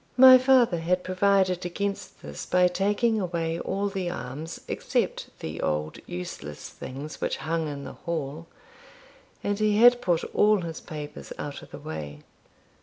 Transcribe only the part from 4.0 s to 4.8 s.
arms